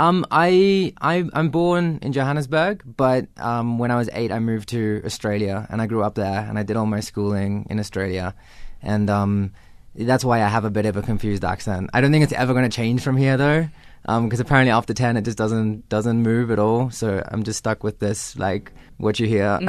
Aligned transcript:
Um, 0.00 0.24
I, 0.30 0.94
I 1.02 1.26
I'm 1.34 1.50
born 1.50 1.98
in 2.00 2.14
Johannesburg, 2.14 2.82
but 2.96 3.26
um, 3.36 3.78
when 3.78 3.90
I 3.90 3.96
was 3.96 4.08
eight, 4.14 4.32
I 4.32 4.38
moved 4.38 4.70
to 4.70 5.02
Australia, 5.04 5.66
and 5.68 5.82
I 5.82 5.86
grew 5.86 6.02
up 6.02 6.14
there, 6.14 6.40
and 6.48 6.58
I 6.58 6.62
did 6.62 6.78
all 6.78 6.86
my 6.86 7.00
schooling 7.00 7.66
in 7.68 7.78
Australia, 7.78 8.34
and 8.80 9.10
um, 9.10 9.52
that's 9.94 10.24
why 10.24 10.42
I 10.42 10.48
have 10.48 10.64
a 10.64 10.70
bit 10.70 10.86
of 10.86 10.96
a 10.96 11.02
confused 11.02 11.44
accent. 11.44 11.90
I 11.92 12.00
don't 12.00 12.12
think 12.12 12.24
it's 12.24 12.32
ever 12.32 12.54
going 12.54 12.64
to 12.64 12.74
change 12.74 13.02
from 13.02 13.18
here, 13.18 13.36
though, 13.36 13.68
because 14.06 14.40
apparently 14.40 14.70
after 14.70 14.94
ten, 14.94 15.18
it 15.18 15.26
just 15.26 15.36
doesn't 15.36 15.86
doesn't 15.90 16.22
move 16.22 16.50
at 16.50 16.58
all. 16.58 16.88
So 16.88 17.22
I'm 17.28 17.42
just 17.42 17.58
stuck 17.58 17.84
with 17.84 17.98
this, 17.98 18.38
like 18.38 18.72
what 18.96 19.20
you 19.20 19.26
hear. 19.26 19.60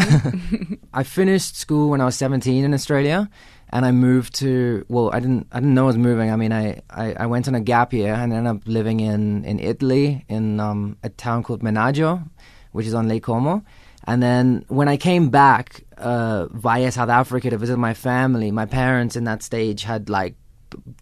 I 0.93 1.03
finished 1.03 1.57
school 1.57 1.89
when 1.89 1.99
I 1.99 2.05
was 2.05 2.15
17 2.15 2.63
in 2.63 2.73
Australia, 2.73 3.29
and 3.71 3.85
I 3.85 3.91
moved 3.91 4.35
to 4.35 4.85
well, 4.89 5.09
I 5.13 5.19
didn't 5.19 5.47
I 5.51 5.59
didn't 5.59 5.73
know 5.73 5.83
I 5.83 5.87
was 5.87 5.97
moving. 5.97 6.29
I 6.31 6.35
mean, 6.35 6.51
I, 6.51 6.81
I, 6.89 7.13
I 7.13 7.25
went 7.25 7.47
on 7.47 7.55
a 7.55 7.61
gap 7.61 7.93
year 7.93 8.13
and 8.13 8.33
ended 8.33 8.55
up 8.55 8.61
living 8.65 8.99
in 8.99 9.45
in 9.45 9.59
Italy 9.59 10.25
in 10.27 10.59
um, 10.59 10.97
a 11.03 11.09
town 11.09 11.43
called 11.43 11.63
Menaggio, 11.63 12.23
which 12.71 12.85
is 12.85 12.93
on 12.93 13.07
Lake 13.07 13.23
Como. 13.23 13.63
And 14.05 14.21
then 14.21 14.65
when 14.67 14.87
I 14.87 14.97
came 14.97 15.29
back 15.29 15.83
uh, 15.97 16.47
via 16.47 16.91
South 16.91 17.09
Africa 17.09 17.49
to 17.51 17.57
visit 17.57 17.77
my 17.77 17.93
family, 17.93 18.51
my 18.51 18.65
parents 18.65 19.15
in 19.15 19.25
that 19.25 19.43
stage 19.43 19.83
had 19.83 20.09
like 20.09 20.35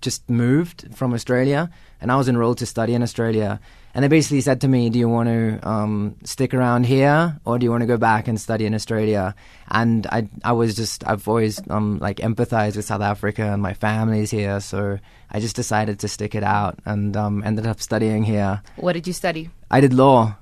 just 0.02 0.30
moved 0.30 0.88
from 0.96 1.14
Australia, 1.14 1.70
and 2.02 2.12
I 2.12 2.18
was 2.18 2.28
enrolled 2.28 2.58
to 2.60 2.66
study 2.66 2.94
in 2.94 3.02
Australia. 3.02 3.60
And 4.00 4.04
they 4.06 4.08
basically 4.08 4.40
said 4.40 4.62
to 4.62 4.70
me, 4.70 4.90
"Do 4.90 4.98
you 4.98 5.10
want 5.10 5.28
to 5.28 5.60
um, 5.68 6.16
stick 6.24 6.54
around 6.54 6.86
here, 6.86 7.36
or 7.44 7.60
do 7.60 7.66
you 7.66 7.70
want 7.70 7.82
to 7.82 7.86
go 7.86 7.98
back 7.98 8.30
and 8.30 8.40
study 8.40 8.66
in 8.66 8.74
Australia?" 8.74 9.36
And 9.68 10.08
I, 10.08 10.30
I 10.42 10.54
was 10.54 10.74
just, 10.74 11.06
I've 11.06 11.28
always 11.28 11.60
um, 11.70 12.00
like 12.00 12.24
empathized 12.24 12.78
with 12.78 12.86
South 12.86 13.02
Africa, 13.02 13.44
and 13.44 13.62
my 13.62 13.74
family's 13.74 14.32
here, 14.32 14.62
so 14.62 15.00
I 15.30 15.42
just 15.42 15.58
decided 15.58 16.00
to 16.00 16.08
stick 16.08 16.34
it 16.34 16.44
out, 16.44 16.80
and 16.86 17.18
um, 17.18 17.44
ended 17.44 17.68
up 17.68 17.82
studying 17.82 18.24
here. 18.24 18.64
What 18.78 18.94
did 18.94 19.06
you 19.06 19.12
study? 19.12 19.50
I 19.70 19.82
did 19.82 19.92
law. 19.92 20.38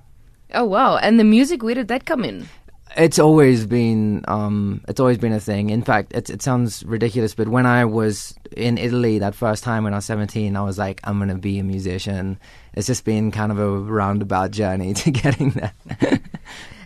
Oh 0.54 0.66
wow! 0.66 0.98
And 0.98 1.20
the 1.20 1.24
music, 1.26 1.64
where 1.64 1.74
did 1.74 1.88
that 1.88 2.06
come 2.06 2.24
in? 2.24 2.46
It's 2.98 3.20
always 3.20 3.66
been 3.68 4.26
um, 4.28 4.82
it's 4.88 5.00
always 5.00 5.20
been 5.20 5.32
a 5.34 5.40
thing. 5.40 5.70
In 5.70 5.84
fact, 5.84 6.14
it, 6.14 6.30
it 6.30 6.42
sounds 6.42 6.84
ridiculous, 6.84 7.36
but 7.36 7.48
when 7.48 7.66
I 7.66 7.86
was 7.86 8.34
in 8.56 8.78
Italy 8.78 9.20
that 9.20 9.36
first 9.36 9.64
time 9.64 9.84
when 9.84 9.94
I 9.94 9.98
was 9.98 10.06
17, 10.06 10.56
I 10.56 10.62
was 10.62 10.78
like, 10.80 11.00
I'm 11.04 11.20
gonna 11.20 11.38
be 11.38 11.60
a 11.60 11.64
musician. 11.64 12.40
It's 12.74 12.88
just 12.88 13.06
been 13.06 13.32
kind 13.32 13.52
of 13.52 13.60
a 13.60 13.70
roundabout 13.70 14.52
journey 14.52 14.94
to 15.06 15.12
getting 15.12 15.52
there. 15.52 15.74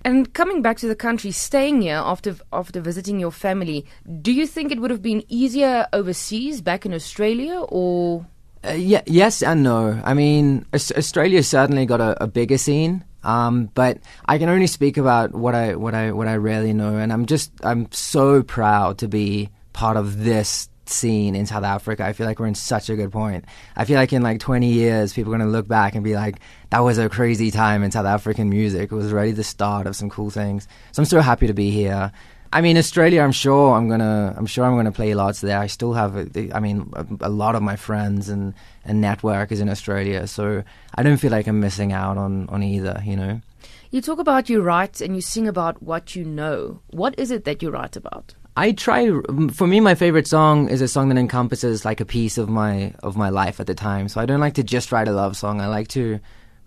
And 0.04 0.34
coming 0.34 0.64
back 0.64 0.78
to 0.78 0.88
the 0.88 0.95
country, 0.95 1.32
staying 1.32 1.84
here 1.84 2.02
after 2.04 2.36
after 2.52 2.82
visiting 2.82 3.20
your 3.20 3.32
family, 3.32 3.86
do 4.22 4.32
you 4.32 4.48
think 4.48 4.72
it 4.72 4.80
would 4.80 4.89
have 4.89 5.02
been 5.04 5.23
easier 5.28 5.86
overseas, 5.94 6.59
back 6.62 6.86
in 6.86 6.94
Australia, 6.94 7.59
or? 7.70 8.26
Uh, 8.66 8.72
yeah, 8.72 9.02
yes 9.06 9.44
and 9.44 9.64
no. 9.64 10.02
I 10.04 10.14
mean, 10.16 10.66
Aus- 10.73 10.92
Australia 10.92 11.44
certainly 11.44 11.86
got 11.86 12.02
a, 12.02 12.23
a 12.23 12.28
bigger 12.28 12.58
scene, 12.58 13.04
um, 13.23 13.69
but 13.73 14.00
I 14.25 14.38
can 14.38 14.50
only 14.50 14.67
speak 14.67 14.97
about 14.97 15.33
what 15.33 15.55
I 15.55 15.75
what 15.75 15.94
I 15.94 16.11
what 16.11 16.27
I 16.27 16.33
really 16.33 16.73
know, 16.73 16.97
and 16.97 17.11
I'm 17.11 17.25
just 17.25 17.52
I'm 17.64 17.91
so 17.91 18.44
proud 18.44 19.00
to 19.00 19.08
be 19.08 19.50
part 19.73 19.97
of 19.97 20.23
this 20.23 20.69
scene 20.86 21.36
in 21.36 21.45
South 21.45 21.64
Africa. 21.64 22.05
I 22.05 22.14
feel 22.14 22.25
like 22.25 22.39
we're 22.39 22.47
in 22.47 22.55
such 22.55 22.89
a 22.89 22.95
good 22.95 23.11
point. 23.11 23.45
I 23.75 23.86
feel 23.86 23.95
like 23.95 24.14
in 24.14 24.22
like 24.22 24.39
20 24.39 24.67
years, 24.67 25.14
people 25.14 25.33
are 25.33 25.38
going 25.38 25.47
to 25.47 25.52
look 25.52 25.67
back 25.67 25.95
and 25.95 26.03
be 26.03 26.16
like, 26.16 26.39
that 26.69 26.80
was 26.80 26.97
a 26.97 27.09
crazy 27.09 27.52
time 27.52 27.83
in 27.83 27.92
South 27.92 28.05
African 28.05 28.49
music. 28.49 28.92
It 28.92 28.95
was 28.95 29.11
already 29.11 29.31
the 29.31 29.44
start 29.44 29.88
of 29.88 29.95
some 29.95 30.09
cool 30.09 30.30
things. 30.30 30.67
So 30.92 31.02
I'm 31.02 31.05
so 31.05 31.22
happy 31.22 31.47
to 31.47 31.53
be 31.53 31.72
here. 31.72 32.11
I 32.54 32.62
mean, 32.62 32.78
Australia. 32.78 33.22
I'm 33.22 33.32
sure 33.32 33.76
I'm 33.76 33.88
gonna. 33.88 34.34
I'm 34.38 34.46
sure 34.46 34.66
I'm 34.66 34.76
gonna 34.76 34.92
play 34.92 35.14
lots 35.14 35.42
there. 35.42 35.58
I 35.58 35.68
still 35.68 35.94
have. 35.94 36.16
A, 36.18 36.52
I 36.54 36.60
mean, 36.60 36.92
a, 36.94 37.06
a 37.22 37.30
lot 37.30 37.56
of 37.56 37.62
my 37.62 37.76
friends 37.76 38.28
and 38.30 38.54
and 38.84 39.00
network 39.00 39.52
is 39.52 39.62
in 39.62 39.70
Australia, 39.70 40.28
so 40.28 40.64
I 40.96 41.04
don't 41.04 41.18
feel 41.18 41.32
like 41.32 41.48
I'm 41.48 41.60
missing 41.60 41.94
out 41.94 42.18
on 42.18 42.50
on 42.50 42.64
either. 42.64 43.02
You 43.06 43.16
know. 43.16 43.42
You 43.90 44.02
talk 44.02 44.20
about 44.20 44.50
you 44.50 44.62
write 44.62 45.02
and 45.02 45.16
you 45.16 45.22
sing 45.22 45.48
about 45.48 45.84
what 45.84 46.16
you 46.16 46.24
know. 46.24 46.80
What 46.92 47.14
is 47.18 47.30
it 47.30 47.44
that 47.44 47.62
you 47.62 47.70
write 47.70 47.96
about? 47.96 48.34
I 48.58 48.74
try. 48.74 49.10
For 49.54 49.67
me, 49.67 49.80
my 49.80 49.95
favorite 49.95 50.28
song 50.28 50.70
is 50.70 50.82
a 50.82 50.88
song 50.88 51.10
that 51.10 51.17
encompasses 51.17 51.86
like 51.86 52.02
a 52.02 52.06
piece 52.06 52.38
of 52.38 52.50
my 52.50 52.94
of 53.02 53.16
my 53.16 53.30
life 53.30 53.60
at 53.61 53.67
the 53.67 53.76
time. 53.76 54.10
So 54.10 54.20
I 54.20 54.26
don't 54.26 54.42
like 54.42 54.56
to 54.56 54.64
just 54.64 54.92
write 54.92 55.08
a 55.08 55.14
love 55.14 55.38
song. 55.38 55.61
I 55.61 55.67
like 55.67 55.88
to 55.90 56.20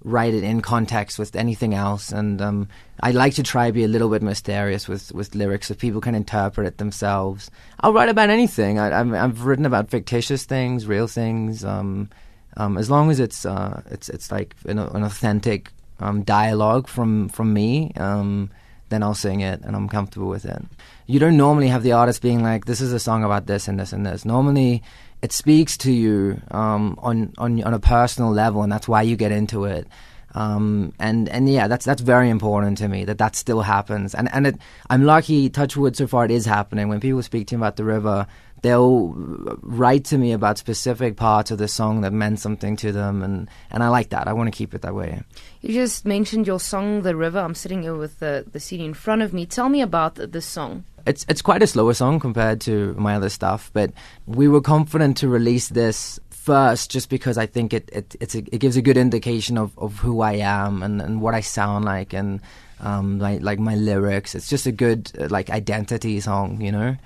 write 0.04 0.34
it 0.34 0.44
in 0.44 0.60
context 0.60 1.18
with 1.18 1.34
anything 1.34 1.74
else, 1.74 2.12
and 2.12 2.40
um, 2.40 2.68
I 3.00 3.10
like 3.10 3.34
to 3.34 3.42
try 3.42 3.66
to 3.66 3.72
be 3.72 3.84
a 3.84 3.88
little 3.88 4.10
bit 4.10 4.22
mysterious 4.22 4.86
with 4.86 5.12
with 5.12 5.34
lyrics 5.34 5.68
so 5.68 5.74
people 5.74 6.00
can 6.00 6.14
interpret 6.14 6.66
it 6.66 6.78
themselves. 6.78 7.50
I'll 7.80 7.92
write 7.92 8.10
about 8.10 8.30
anything. 8.30 8.78
I, 8.78 9.00
I've, 9.00 9.12
I've 9.12 9.44
written 9.44 9.66
about 9.66 9.90
fictitious 9.90 10.44
things, 10.44 10.86
real 10.86 11.06
things. 11.06 11.64
Um, 11.64 12.10
um, 12.56 12.78
as 12.78 12.90
long 12.90 13.10
as 13.10 13.18
it's 13.18 13.44
uh, 13.44 13.82
it's 13.90 14.08
it's 14.08 14.30
like 14.30 14.54
an, 14.66 14.78
an 14.78 15.02
authentic 15.02 15.70
um, 16.00 16.22
dialogue 16.22 16.86
from 16.86 17.28
from 17.28 17.52
me. 17.52 17.92
Um, 17.96 18.50
then 18.90 19.02
I'll 19.02 19.14
sing 19.14 19.40
it 19.40 19.62
and 19.62 19.74
I'm 19.74 19.88
comfortable 19.88 20.28
with 20.28 20.44
it. 20.44 20.62
You 21.06 21.18
don't 21.18 21.38
normally 21.38 21.68
have 21.68 21.82
the 21.82 21.92
artist 21.92 22.22
being 22.22 22.42
like, 22.42 22.66
"This 22.66 22.80
is 22.80 22.92
a 22.92 23.00
song 23.00 23.24
about 23.24 23.46
this 23.46 23.66
and 23.66 23.80
this 23.80 23.92
and 23.92 24.04
this." 24.06 24.24
Normally, 24.24 24.82
it 25.24 25.32
speaks 25.32 25.78
to 25.78 25.90
you 25.90 26.38
um, 26.50 26.98
on 26.98 27.32
on 27.38 27.62
on 27.64 27.72
a 27.72 27.78
personal 27.78 28.30
level, 28.30 28.62
and 28.62 28.70
that's 28.70 28.86
why 28.86 29.00
you 29.00 29.16
get 29.16 29.32
into 29.32 29.64
it. 29.64 29.88
Um, 30.34 30.92
and 30.98 31.30
and 31.30 31.48
yeah, 31.48 31.66
that's 31.66 31.86
that's 31.86 32.02
very 32.02 32.28
important 32.28 32.76
to 32.78 32.88
me 32.88 33.06
that 33.06 33.16
that 33.16 33.34
still 33.34 33.62
happens. 33.62 34.14
And 34.14 34.28
and 34.34 34.46
it, 34.48 34.56
I'm 34.90 35.04
lucky, 35.04 35.48
Touchwood, 35.48 35.96
so 35.96 36.06
far 36.06 36.26
it 36.26 36.30
is 36.30 36.44
happening. 36.44 36.90
When 36.90 37.00
people 37.00 37.22
speak 37.22 37.46
to 37.48 37.56
me 37.56 37.60
about 37.60 37.76
the 37.76 37.84
river, 37.84 38.26
they'll 38.64 39.12
write 39.60 40.06
to 40.06 40.16
me 40.16 40.32
about 40.32 40.56
specific 40.56 41.16
parts 41.16 41.50
of 41.50 41.58
the 41.58 41.68
song 41.68 42.00
that 42.00 42.14
meant 42.14 42.40
something 42.40 42.76
to 42.76 42.92
them, 42.92 43.22
and 43.22 43.48
and 43.70 43.82
I 43.82 43.88
like 43.88 44.08
that. 44.08 44.26
I 44.26 44.32
want 44.32 44.52
to 44.52 44.56
keep 44.56 44.74
it 44.74 44.80
that 44.80 44.94
way. 44.94 45.20
You 45.60 45.74
just 45.74 46.06
mentioned 46.06 46.46
your 46.46 46.58
song, 46.58 47.02
"The 47.02 47.14
River." 47.14 47.38
I'm 47.38 47.54
sitting 47.54 47.82
here 47.82 47.94
with 47.94 48.18
the 48.20 48.46
the 48.50 48.58
CD 48.58 48.84
in 48.84 48.94
front 48.94 49.20
of 49.20 49.34
me. 49.34 49.44
Tell 49.44 49.68
me 49.68 49.82
about 49.82 50.14
this 50.14 50.46
song. 50.46 50.84
It's 51.06 51.26
it's 51.28 51.42
quite 51.42 51.62
a 51.62 51.66
slower 51.66 51.92
song 51.92 52.18
compared 52.18 52.62
to 52.62 52.94
my 52.94 53.14
other 53.16 53.28
stuff, 53.28 53.70
but 53.74 53.92
we 54.26 54.48
were 54.48 54.62
confident 54.62 55.18
to 55.18 55.28
release 55.28 55.68
this 55.68 56.18
first 56.30 56.90
just 56.90 57.10
because 57.10 57.36
I 57.36 57.46
think 57.46 57.74
it 57.74 57.90
it 57.92 58.34
a, 58.34 58.38
it 58.38 58.60
gives 58.60 58.78
a 58.78 58.82
good 58.82 58.96
indication 58.96 59.58
of, 59.58 59.78
of 59.78 59.98
who 59.98 60.22
I 60.22 60.34
am 60.40 60.82
and, 60.82 61.02
and 61.02 61.20
what 61.20 61.34
I 61.34 61.40
sound 61.40 61.84
like 61.84 62.14
and 62.14 62.40
um, 62.80 63.18
like 63.18 63.42
like 63.42 63.58
my 63.58 63.74
lyrics. 63.74 64.34
It's 64.34 64.48
just 64.48 64.66
a 64.66 64.72
good 64.72 65.12
like 65.30 65.50
identity 65.50 66.18
song, 66.20 66.62
you 66.62 66.72
know. 66.72 66.96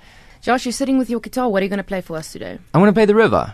Josh, 0.41 0.65
you're 0.65 0.71
sitting 0.71 0.97
with 0.97 1.09
your 1.09 1.19
guitar. 1.19 1.49
What 1.49 1.61
are 1.61 1.65
you 1.65 1.69
going 1.69 1.77
to 1.77 1.83
play 1.83 1.99
for 2.01 2.15
us 2.15 2.31
today? 2.31 2.57
I'm 2.73 2.79
going 2.81 2.87
to 2.87 2.93
play 2.93 3.05
the 3.05 3.15
river. 3.15 3.53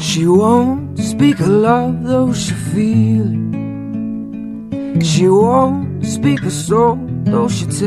She 0.00 0.26
won't 0.26 0.98
speak 0.98 1.40
of 1.40 1.48
love, 1.48 2.04
though 2.04 2.32
she 2.32 2.52
feel 2.52 3.26
it. 4.72 5.04
She 5.04 5.28
won't 5.28 6.06
speak 6.06 6.42
of 6.44 6.52
soul, 6.52 6.98
though 7.24 7.48
she 7.48 7.66
taste. 7.66 7.80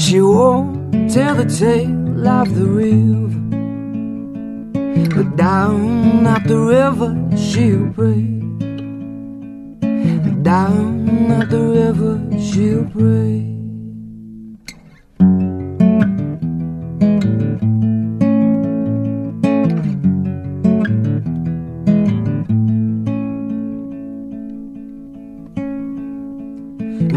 She 0.00 0.20
won't 0.20 1.10
tell 1.12 1.34
the 1.34 1.44
tale 1.44 2.26
of 2.28 2.54
the 2.54 2.64
river. 2.64 3.45
But 5.14 5.36
down 5.36 6.26
at 6.26 6.46
the 6.46 6.58
river 6.58 7.10
she'll 7.36 7.92
pray. 7.92 8.22
Down 10.42 11.30
at 11.30 11.50
the 11.50 11.62
river 11.80 12.20
she'll 12.40 12.84
pray. 12.86 13.56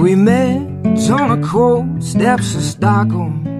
We 0.02 0.16
met 0.16 0.70
on 1.10 1.40
the 1.42 1.48
cold 1.48 2.04
steps 2.04 2.56
of 2.56 2.62
Stockholm. 2.62 3.59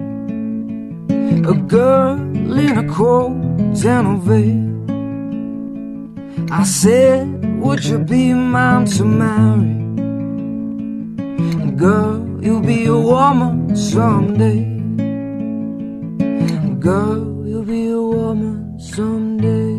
A 1.30 1.54
girl 1.54 2.18
in 2.58 2.76
a 2.76 2.86
coat 2.92 3.30
and 3.84 4.06
a 4.08 4.16
veil. 4.26 4.70
I 6.50 6.64
said, 6.64 7.60
Would 7.62 7.84
you 7.84 7.98
be 7.98 8.34
mine 8.34 8.86
to 8.96 9.04
marry? 9.04 9.80
Girl, 11.76 12.26
you'll 12.42 12.60
be 12.60 12.86
a 12.86 12.96
woman 12.96 13.76
someday. 13.76 14.64
Girl, 16.80 17.46
you'll 17.46 17.64
be 17.64 17.90
a 17.90 18.02
woman 18.02 18.80
someday. 18.80 19.78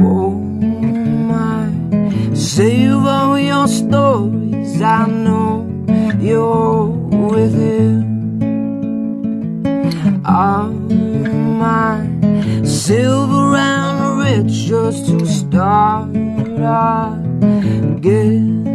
Oh 0.00 0.30
my, 1.30 1.68
savor 2.34 3.38
your 3.38 3.68
stories. 3.68 4.80
I 4.80 5.06
know 5.06 5.66
you're 6.18 6.77
All 10.38 10.68
my 10.68 12.06
silver 12.62 13.56
and 13.56 14.20
rich 14.20 14.52
just 14.68 15.06
to 15.06 15.26
start 15.26 16.10
again. 17.96 18.67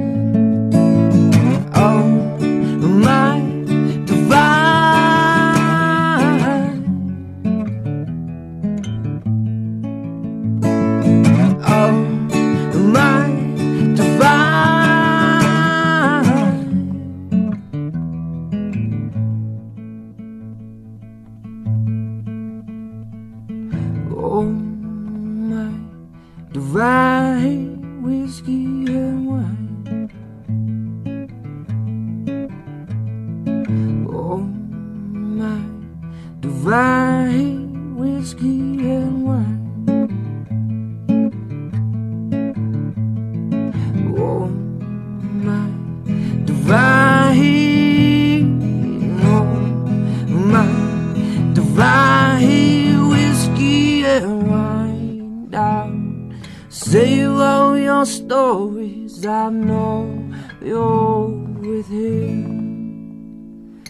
wind 54.22 55.52
down. 55.52 56.42
Save 56.70 57.38
all 57.38 57.78
your 57.78 58.06
stories, 58.06 59.26
I 59.26 59.50
know 59.50 60.30
you're 60.62 61.28
with 61.28 61.88
him. 61.88 63.84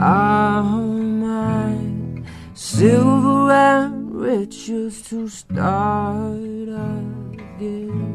I 0.00 0.62
hold 0.62 1.02
my 1.02 1.76
silver 2.54 3.52
and 3.52 4.14
riches 4.14 5.02
to 5.08 5.28
start 5.28 6.36
again. 6.36 8.05